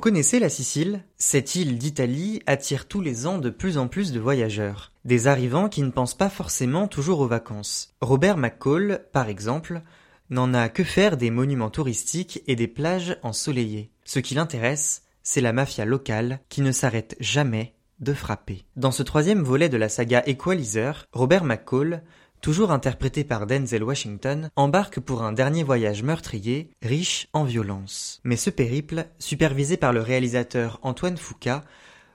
[0.00, 1.04] Vous connaissez la Sicile?
[1.18, 5.68] Cette île d'Italie attire tous les ans de plus en plus de voyageurs, des arrivants
[5.68, 7.94] qui ne pensent pas forcément toujours aux vacances.
[8.00, 9.82] Robert McCall, par exemple,
[10.30, 13.90] n'en a que faire des monuments touristiques et des plages ensoleillées.
[14.06, 18.64] Ce qui l'intéresse, c'est la mafia locale qui ne s'arrête jamais de frapper.
[18.76, 22.02] Dans ce troisième volet de la saga Equalizer, Robert McCall,
[22.40, 28.20] toujours interprété par Denzel Washington, embarque pour un dernier voyage meurtrier, riche en violence.
[28.24, 31.60] Mais ce périple, supervisé par le réalisateur Antoine Foucault,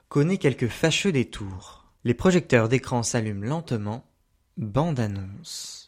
[0.08, 1.86] connaît quelques fâcheux détours.
[2.04, 4.04] Les projecteurs d'écran s'allument lentement.
[4.56, 5.86] Bande annonce.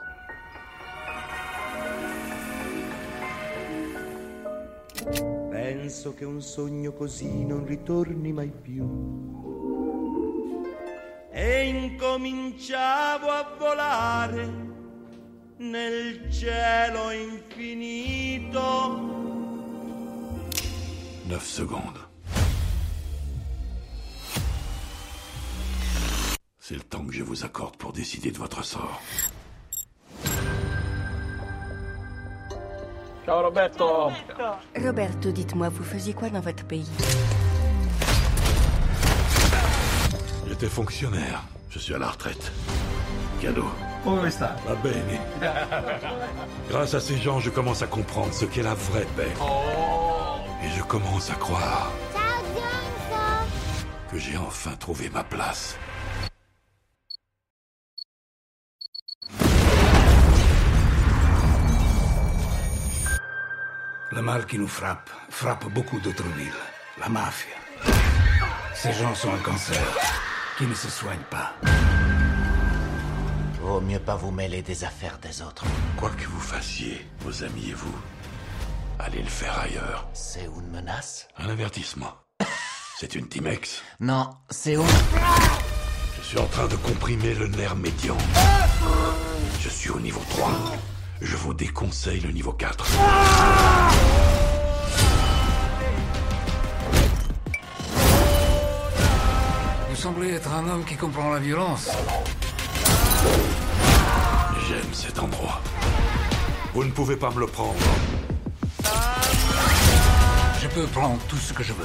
[5.50, 9.57] Penso che sogno così non ritorni mai più.
[11.40, 14.50] E incominciavo a volare
[15.58, 18.60] nel cielo infinito.
[21.28, 22.08] 9 secondes.
[26.58, 29.00] C'est le temps que je vous accorde pour décider de votre sort.
[33.24, 34.10] Ciao Roberto
[34.74, 36.88] Roberto, dites-moi, vous faisiez quoi dans votre pays?
[40.60, 41.44] J'étais fonctionnaire.
[41.70, 42.50] Je suis à la retraite.
[43.40, 43.70] Cadeau.
[44.02, 44.56] Come sta?
[44.66, 45.20] Va bene.
[46.68, 49.30] Grâce à ces gens, je commence à comprendre ce qu'est la vraie paix.
[50.64, 51.92] Et je commence à croire
[54.10, 55.78] que j'ai enfin trouvé ma place.
[64.10, 66.50] Le mal qui nous frappe frappe beaucoup d'autres villes.
[66.98, 67.54] La mafia.
[68.74, 70.27] Ces gens sont un cancer
[70.58, 71.54] qui ne se soigne pas.
[73.62, 75.64] Vaut mieux pas vous mêler des affaires des autres.
[75.96, 77.94] Quoi que vous fassiez, vos amis et vous,
[78.98, 80.08] allez le faire ailleurs.
[80.14, 81.28] C'est une menace?
[81.38, 82.12] Un avertissement.
[82.98, 83.82] C'est une Timex.
[84.00, 84.82] Non, c'est une...
[86.20, 88.16] Je suis en train de comprimer le nerf médian.
[89.60, 90.50] Je suis au niveau 3.
[91.20, 92.84] Je vous déconseille le niveau 4.
[99.98, 101.90] Semblez être un homme qui comprend la violence.
[104.68, 105.60] J'aime cet endroit.
[106.72, 107.80] Vous ne pouvez pas me le prendre.
[110.60, 111.84] Je peux prendre tout ce que je veux.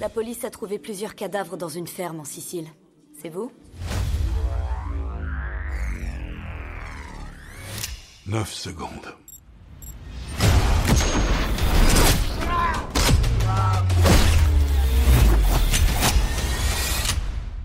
[0.00, 2.68] La police a trouvé plusieurs cadavres dans une ferme en Sicile.
[3.20, 3.52] C'est vous
[8.26, 9.14] 9 secondes.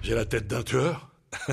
[0.03, 1.09] J'ai la tête d'un tueur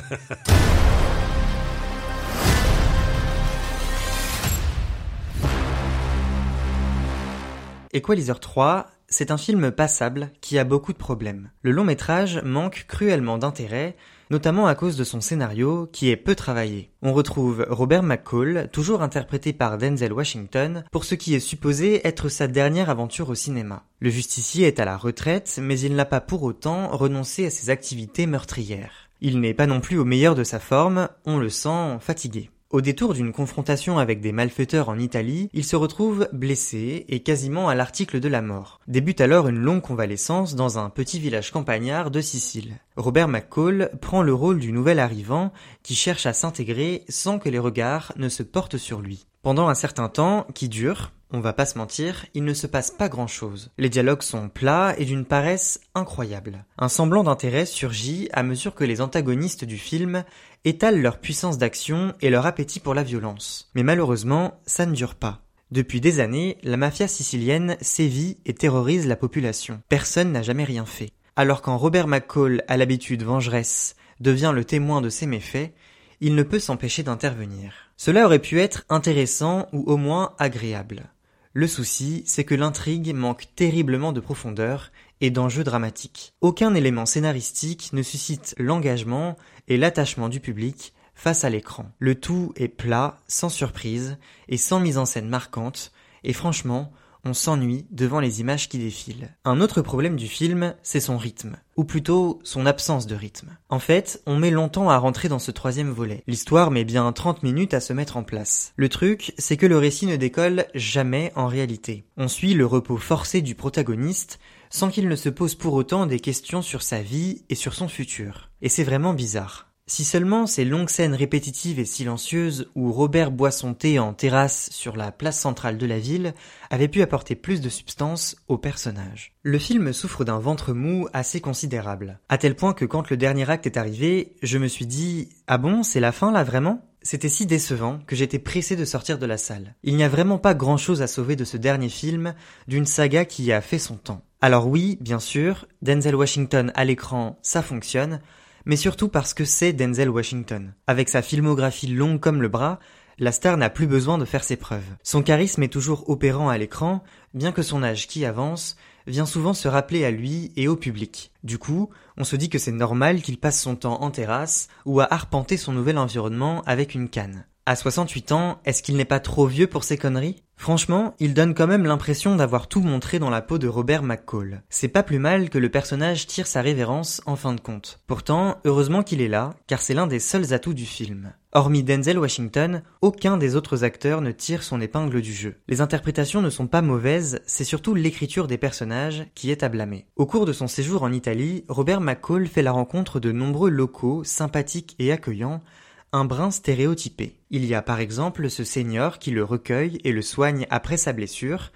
[7.92, 11.52] Equalizer 3, c'est un film passable qui a beaucoup de problèmes.
[11.62, 13.94] Le long métrage manque cruellement d'intérêt,
[14.30, 16.91] notamment à cause de son scénario qui est peu travaillé.
[17.02, 22.28] On retrouve Robert McCall, toujours interprété par Denzel Washington, pour ce qui est supposé être
[22.28, 23.84] sa dernière aventure au cinéma.
[23.98, 27.70] Le justicier est à la retraite, mais il n'a pas pour autant renoncé à ses
[27.70, 29.10] activités meurtrières.
[29.20, 32.50] Il n'est pas non plus au meilleur de sa forme, on le sent fatigué.
[32.70, 37.69] Au détour d'une confrontation avec des malfaiteurs en Italie, il se retrouve blessé et quasiment
[37.69, 38.78] à l'article de la mort.
[38.86, 42.76] Débute alors une longue convalescence dans un petit village campagnard de Sicile.
[42.97, 47.59] Robert McCall prend le rôle du nouvel arrivant qui cherche à s'intégrer sans que les
[47.59, 49.26] regards ne se portent sur lui.
[49.42, 52.91] Pendant un certain temps, qui dure, on va pas se mentir, il ne se passe
[52.91, 53.70] pas grand chose.
[53.78, 56.64] Les dialogues sont plats et d'une paresse incroyable.
[56.78, 60.24] Un semblant d'intérêt surgit à mesure que les antagonistes du film
[60.64, 63.70] étalent leur puissance d'action et leur appétit pour la violence.
[63.74, 65.42] Mais malheureusement, ça ne dure pas.
[65.70, 69.80] Depuis des années, la mafia sicilienne sévit et terrorise la population.
[69.88, 71.12] Personne n'a jamais rien fait.
[71.36, 75.72] Alors quand Robert McCall, à l'habitude vengeresse, devient le témoin de ces méfaits,
[76.21, 77.72] il ne peut s'empêcher d'intervenir.
[77.97, 81.04] Cela aurait pu être intéressant ou au moins agréable.
[81.52, 86.32] Le souci, c'est que l'intrigue manque terriblement de profondeur et d'enjeux dramatiques.
[86.41, 89.36] Aucun élément scénaristique ne suscite l'engagement
[89.66, 91.91] et l'attachement du public face à l'écran.
[91.98, 94.16] Le tout est plat, sans surprise
[94.48, 95.91] et sans mise en scène marquante,
[96.22, 96.92] et franchement,
[97.24, 99.34] on s'ennuie devant les images qui défilent.
[99.44, 103.56] Un autre problème du film, c'est son rythme, ou plutôt son absence de rythme.
[103.68, 106.22] En fait, on met longtemps à rentrer dans ce troisième volet.
[106.26, 108.72] L'histoire met bien 30 minutes à se mettre en place.
[108.76, 112.04] Le truc, c'est que le récit ne décolle jamais en réalité.
[112.16, 114.38] On suit le repos forcé du protagoniste,
[114.70, 117.88] sans qu'il ne se pose pour autant des questions sur sa vie et sur son
[117.88, 118.50] futur.
[118.62, 119.69] Et c'est vraiment bizarre.
[119.91, 124.69] Si seulement ces longues scènes répétitives et silencieuses où Robert boit son thé en terrasse
[124.71, 126.33] sur la place centrale de la ville
[126.71, 129.33] avaient pu apporter plus de substance au personnage.
[129.42, 133.51] Le film souffre d'un ventre mou assez considérable, à tel point que quand le dernier
[133.51, 136.87] acte est arrivé, je me suis dit Ah bon, c'est la fin là vraiment?
[137.03, 139.75] C'était si décevant que j'étais pressé de sortir de la salle.
[139.83, 142.34] Il n'y a vraiment pas grand chose à sauver de ce dernier film,
[142.69, 144.22] d'une saga qui a fait son temps.
[144.41, 148.21] Alors oui, bien sûr, Denzel Washington à l'écran, ça fonctionne,
[148.65, 150.74] mais surtout parce que c'est Denzel Washington.
[150.86, 152.78] Avec sa filmographie longue comme le bras,
[153.18, 154.97] la star n'a plus besoin de faire ses preuves.
[155.03, 157.03] Son charisme est toujours opérant à l'écran,
[157.34, 158.77] bien que son âge qui avance
[159.07, 161.33] vient souvent se rappeler à lui et au public.
[161.45, 165.01] Du coup, on se dit que c'est normal qu'il passe son temps en terrasse ou
[165.01, 167.45] à arpenter son nouvel environnement avec une canne.
[167.66, 170.42] À 68 ans, est-ce qu'il n'est pas trop vieux pour ces conneries?
[170.57, 174.62] Franchement, il donne quand même l'impression d'avoir tout montré dans la peau de Robert McCall.
[174.68, 178.01] C'est pas plus mal que le personnage tire sa révérence en fin de compte.
[178.07, 181.33] Pourtant, heureusement qu'il est là, car c'est l'un des seuls atouts du film.
[181.53, 185.56] Hormis Denzel Washington, aucun des autres acteurs ne tire son épingle du jeu.
[185.68, 190.06] Les interprétations ne sont pas mauvaises, c'est surtout l'écriture des personnages qui est à blâmer.
[190.16, 194.24] Au cours de son séjour en Italie, Robert McCall fait la rencontre de nombreux locaux
[194.24, 195.63] sympathiques et accueillants,
[196.12, 197.36] un brin stéréotypé.
[197.51, 201.12] Il y a par exemple ce seigneur qui le recueille et le soigne après sa
[201.12, 201.71] blessure,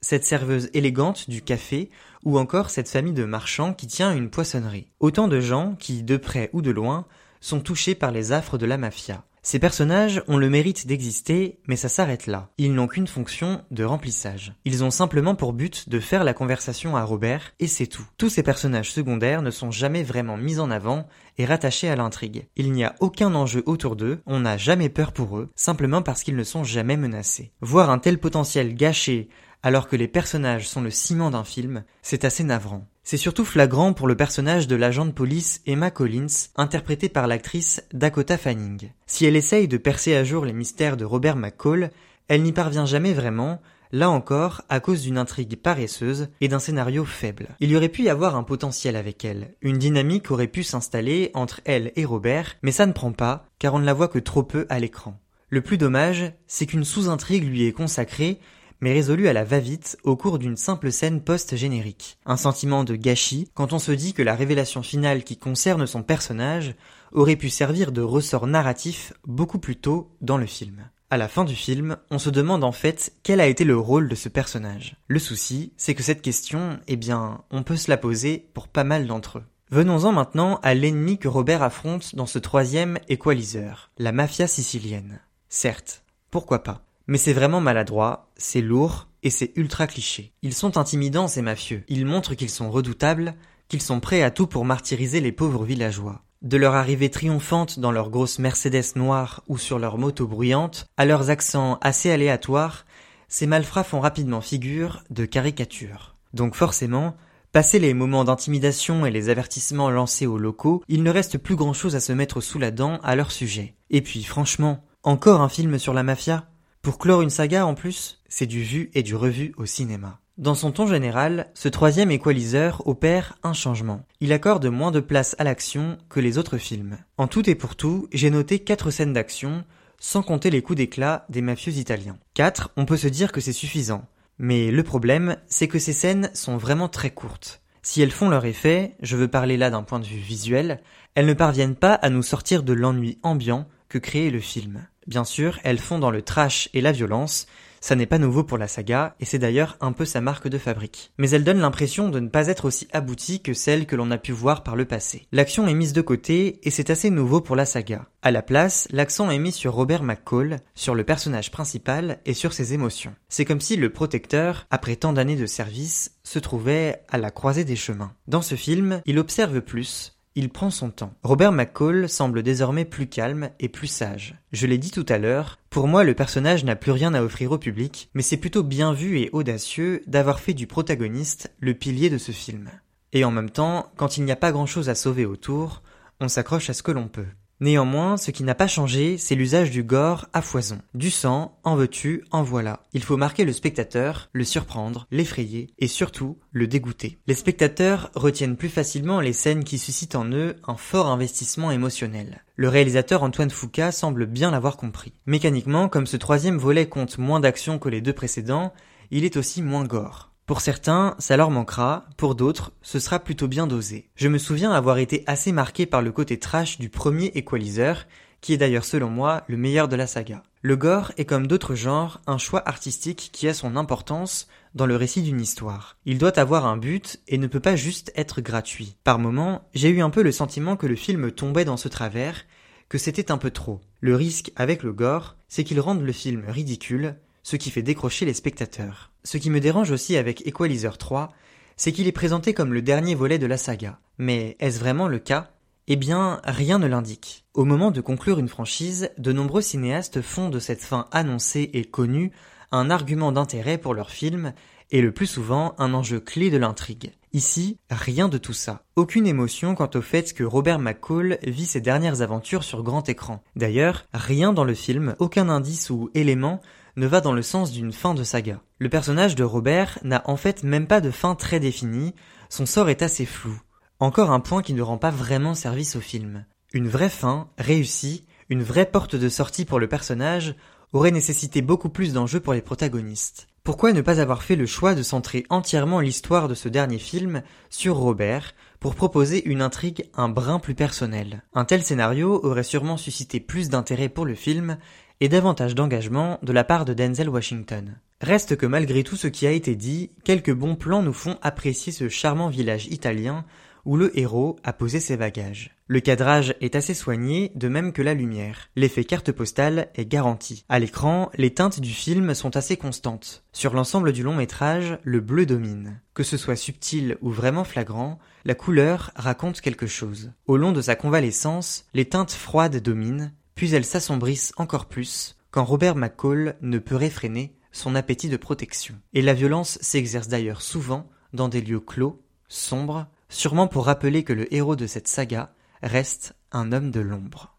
[0.00, 1.90] cette serveuse élégante du café,
[2.24, 4.86] ou encore cette famille de marchands qui tient une poissonnerie.
[5.00, 7.06] Autant de gens qui, de près ou de loin,
[7.40, 9.24] sont touchés par les affres de la mafia.
[9.42, 12.50] Ces personnages ont le mérite d'exister, mais ça s'arrête là.
[12.58, 14.52] Ils n'ont qu'une fonction de remplissage.
[14.66, 18.06] Ils ont simplement pour but de faire la conversation à Robert, et c'est tout.
[18.18, 21.08] Tous ces personnages secondaires ne sont jamais vraiment mis en avant
[21.38, 22.48] et rattachés à l'intrigue.
[22.56, 26.22] Il n'y a aucun enjeu autour d'eux, on n'a jamais peur pour eux, simplement parce
[26.22, 27.52] qu'ils ne sont jamais menacés.
[27.62, 29.30] Voir un tel potentiel gâché
[29.62, 32.86] alors que les personnages sont le ciment d'un film, c'est assez navrant.
[33.10, 37.82] C'est surtout flagrant pour le personnage de l'agent de police Emma Collins, interprétée par l'actrice
[37.92, 38.92] Dakota Fanning.
[39.08, 41.90] Si elle essaye de percer à jour les mystères de Robert McCall,
[42.28, 43.60] elle n'y parvient jamais vraiment,
[43.90, 47.48] là encore à cause d'une intrigue paresseuse et d'un scénario faible.
[47.58, 51.32] Il y aurait pu y avoir un potentiel avec elle, une dynamique aurait pu s'installer
[51.34, 54.20] entre elle et Robert, mais ça ne prend pas, car on ne la voit que
[54.20, 55.18] trop peu à l'écran.
[55.48, 58.38] Le plus dommage, c'est qu'une sous-intrigue lui est consacrée,
[58.80, 62.18] mais résolu à la va-vite au cours d'une simple scène post-générique.
[62.26, 66.02] Un sentiment de gâchis quand on se dit que la révélation finale qui concerne son
[66.02, 66.74] personnage
[67.12, 70.88] aurait pu servir de ressort narratif beaucoup plus tôt dans le film.
[71.12, 74.08] À la fin du film, on se demande en fait quel a été le rôle
[74.08, 74.96] de ce personnage.
[75.08, 78.84] Le souci, c'est que cette question, eh bien, on peut se la poser pour pas
[78.84, 79.44] mal d'entre eux.
[79.72, 85.20] Venons-en maintenant à l'ennemi que Robert affronte dans ce troisième équaliseur, la mafia sicilienne.
[85.48, 86.82] Certes, pourquoi pas?
[87.10, 90.32] Mais c'est vraiment maladroit, c'est lourd et c'est ultra cliché.
[90.42, 93.34] Ils sont intimidants ces mafieux, ils montrent qu'ils sont redoutables,
[93.66, 96.22] qu'ils sont prêts à tout pour martyriser les pauvres villageois.
[96.42, 101.04] De leur arrivée triomphante dans leur grosse Mercedes noire ou sur leur moto bruyante, à
[101.04, 102.86] leurs accents assez aléatoires,
[103.26, 106.14] ces malfrats font rapidement figure de caricature.
[106.32, 107.16] Donc forcément,
[107.52, 111.72] Passé les moments d'intimidation et les avertissements lancés aux locaux, il ne reste plus grand
[111.72, 113.74] chose à se mettre sous la dent à leur sujet.
[113.90, 116.49] Et puis franchement, encore un film sur la mafia?
[116.82, 120.18] Pour clore une saga en plus, c'est du vu et du revu au cinéma.
[120.38, 124.06] Dans son ton général, ce troisième équaliseur opère un changement.
[124.20, 126.96] Il accorde moins de place à l'action que les autres films.
[127.18, 129.64] En tout et pour tout, j'ai noté quatre scènes d'action,
[129.98, 132.16] sans compter les coups d'éclat des mafieux italiens.
[132.32, 134.06] Quatre, on peut se dire que c'est suffisant.
[134.38, 137.60] Mais le problème, c'est que ces scènes sont vraiment très courtes.
[137.82, 140.80] Si elles font leur effet, je veux parler là d'un point de vue visuel,
[141.14, 144.86] elles ne parviennent pas à nous sortir de l'ennui ambiant que crée le film.
[145.10, 147.48] Bien sûr, elles font dans le trash et la violence,
[147.80, 150.56] ça n'est pas nouveau pour la saga, et c'est d'ailleurs un peu sa marque de
[150.56, 151.12] fabrique.
[151.18, 154.18] Mais elle donne l'impression de ne pas être aussi aboutie que celle que l'on a
[154.18, 155.26] pu voir par le passé.
[155.32, 158.06] L'action est mise de côté, et c'est assez nouveau pour la saga.
[158.22, 162.52] À la place, l'accent est mis sur Robert McCall, sur le personnage principal et sur
[162.52, 163.16] ses émotions.
[163.28, 167.64] C'est comme si le protecteur, après tant d'années de service, se trouvait à la croisée
[167.64, 168.12] des chemins.
[168.28, 171.14] Dans ce film, il observe plus, il prend son temps.
[171.22, 174.36] Robert McCall semble désormais plus calme et plus sage.
[174.52, 177.52] Je l'ai dit tout à l'heure, pour moi le personnage n'a plus rien à offrir
[177.52, 182.10] au public, mais c'est plutôt bien vu et audacieux d'avoir fait du protagoniste le pilier
[182.10, 182.70] de ce film.
[183.12, 185.82] Et en même temps, quand il n'y a pas grand chose à sauver autour,
[186.20, 187.26] on s'accroche à ce que l'on peut.
[187.60, 190.78] Néanmoins, ce qui n'a pas changé, c'est l'usage du gore à foison.
[190.94, 192.80] Du sang, en veux-tu, en voilà.
[192.94, 197.18] Il faut marquer le spectateur, le surprendre, l'effrayer et surtout le dégoûter.
[197.26, 202.44] Les spectateurs retiennent plus facilement les scènes qui suscitent en eux un fort investissement émotionnel.
[202.56, 205.12] Le réalisateur Antoine Foucault semble bien l'avoir compris.
[205.26, 208.72] Mécaniquement, comme ce troisième volet compte moins d'action que les deux précédents,
[209.10, 210.29] il est aussi moins gore.
[210.50, 214.10] Pour certains, ça leur manquera, pour d'autres, ce sera plutôt bien dosé.
[214.16, 218.08] Je me souviens avoir été assez marqué par le côté trash du premier Equalizer,
[218.40, 220.42] qui est d'ailleurs selon moi le meilleur de la saga.
[220.62, 224.96] Le gore est comme d'autres genres un choix artistique qui a son importance dans le
[224.96, 225.96] récit d'une histoire.
[226.04, 228.96] Il doit avoir un but et ne peut pas juste être gratuit.
[229.04, 232.44] Par moments, j'ai eu un peu le sentiment que le film tombait dans ce travers,
[232.88, 233.82] que c'était un peu trop.
[234.00, 237.14] Le risque avec le gore, c'est qu'il rende le film ridicule,
[237.44, 239.09] ce qui fait décrocher les spectateurs.
[239.24, 241.32] Ce qui me dérange aussi avec Equalizer 3,
[241.76, 243.98] c'est qu'il est présenté comme le dernier volet de la saga.
[244.18, 245.50] Mais est-ce vraiment le cas?
[245.86, 247.44] Eh bien, rien ne l'indique.
[247.54, 251.84] Au moment de conclure une franchise, de nombreux cinéastes font de cette fin annoncée et
[251.84, 252.32] connue
[252.72, 254.52] un argument d'intérêt pour leur film
[254.90, 257.12] et le plus souvent un enjeu clé de l'intrigue.
[257.32, 258.82] Ici, rien de tout ça.
[258.96, 263.42] Aucune émotion quant au fait que Robert McCall vit ses dernières aventures sur grand écran.
[263.54, 266.60] D'ailleurs, rien dans le film, aucun indice ou élément
[266.96, 268.60] ne va dans le sens d'une fin de saga.
[268.78, 272.14] Le personnage de Robert n'a en fait même pas de fin très définie,
[272.48, 273.60] son sort est assez flou.
[273.98, 276.46] Encore un point qui ne rend pas vraiment service au film.
[276.72, 280.54] Une vraie fin, réussie, une vraie porte de sortie pour le personnage,
[280.92, 283.46] aurait nécessité beaucoup plus d'enjeux pour les protagonistes.
[283.62, 287.42] Pourquoi ne pas avoir fait le choix de centrer entièrement l'histoire de ce dernier film
[287.68, 291.42] sur Robert pour proposer une intrigue un brin plus personnelle?
[291.52, 294.78] Un tel scénario aurait sûrement suscité plus d'intérêt pour le film
[295.20, 297.98] et davantage d'engagement de la part de Denzel Washington.
[298.20, 301.92] Reste que malgré tout ce qui a été dit, quelques bons plans nous font apprécier
[301.92, 303.44] ce charmant village italien
[303.84, 305.76] où le héros a posé ses bagages.
[305.86, 308.68] Le cadrage est assez soigné, de même que la lumière.
[308.76, 310.64] L'effet carte postale est garanti.
[310.68, 313.42] À l'écran, les teintes du film sont assez constantes.
[313.52, 316.00] Sur l'ensemble du long métrage, le bleu domine.
[316.14, 320.32] Que ce soit subtil ou vraiment flagrant, la couleur raconte quelque chose.
[320.46, 325.66] Au long de sa convalescence, les teintes froides dominent, puis elles s'assombrissent encore plus, quand
[325.66, 328.94] Robert McCall ne peut réfréner son appétit de protection.
[329.12, 334.32] Et la violence s'exerce d'ailleurs souvent dans des lieux clos, sombres, sûrement pour rappeler que
[334.32, 335.52] le héros de cette saga
[335.82, 337.54] reste un homme de l'ombre.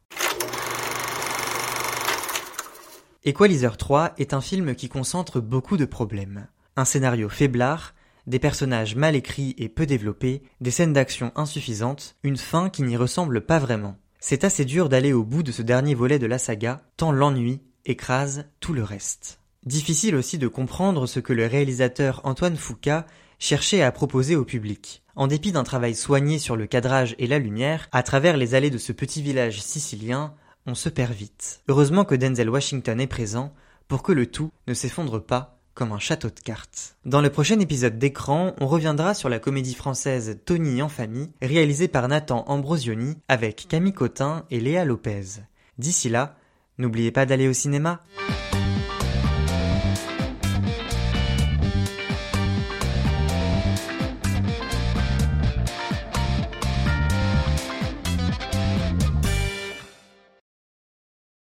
[3.24, 6.48] Equalizer 3 est un film qui concentre beaucoup de problèmes.
[6.78, 7.94] Un scénario faiblard,
[8.26, 12.98] des personnages mal écrits et peu développés, des scènes d'action insuffisantes, une fin qui n'y
[12.98, 14.01] ressemble pas vraiment.
[14.24, 17.60] C'est assez dur d'aller au bout de ce dernier volet de la saga, tant l'ennui
[17.86, 19.40] écrase tout le reste.
[19.66, 23.02] Difficile aussi de comprendre ce que le réalisateur Antoine Foucault
[23.40, 25.02] cherchait à proposer au public.
[25.16, 28.70] En dépit d'un travail soigné sur le cadrage et la lumière, à travers les allées
[28.70, 30.36] de ce petit village sicilien,
[30.68, 31.62] on se perd vite.
[31.68, 33.52] Heureusement que Denzel Washington est présent
[33.88, 36.98] pour que le tout ne s'effondre pas comme un château de cartes.
[37.06, 41.88] Dans le prochain épisode d'écran, on reviendra sur la comédie française Tony en famille, réalisée
[41.88, 45.42] par Nathan Ambrosioni avec Camille Cotin et Léa Lopez.
[45.78, 46.36] D'ici là,
[46.78, 48.02] n'oubliez pas d'aller au cinéma.